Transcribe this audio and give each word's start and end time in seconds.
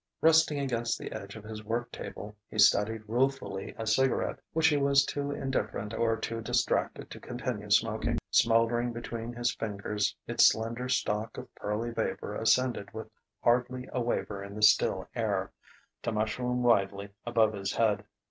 Resting 0.19 0.57
against 0.57 0.97
the 0.97 1.11
edge 1.11 1.35
of 1.35 1.43
his 1.43 1.63
work 1.63 1.91
table, 1.91 2.35
he 2.49 2.57
studied 2.57 3.03
ruefully 3.07 3.75
a 3.77 3.85
cigarette 3.85 4.39
which 4.51 4.65
he 4.67 4.75
was 4.77 5.05
too 5.05 5.29
indifferent 5.29 5.93
or 5.93 6.17
too 6.17 6.41
distracted 6.41 7.11
to 7.11 7.19
continue 7.19 7.69
smoking. 7.69 8.17
Smouldering 8.31 8.93
between 8.93 9.31
his 9.33 9.53
fingers, 9.53 10.15
its 10.25 10.47
slender 10.49 10.89
stalk 10.89 11.37
of 11.37 11.53
pearly 11.53 11.91
vapour 11.91 12.33
ascended 12.33 12.91
with 12.95 13.11
hardly 13.43 13.87
a 13.93 14.01
waver 14.01 14.43
in 14.43 14.55
the 14.55 14.63
still 14.63 15.07
air, 15.13 15.51
to 16.01 16.11
mushroom 16.11 16.63
widely 16.63 17.09
above 17.27 17.53
his 17.53 17.73
head. 17.73 18.03